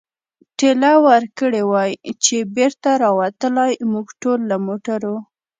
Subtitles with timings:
[0.57, 1.91] ټېله ورکړې وای،
[2.23, 5.15] چې بېرته را وتلای، موږ ټول له موټرو.